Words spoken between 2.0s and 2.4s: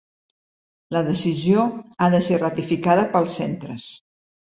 ha de ser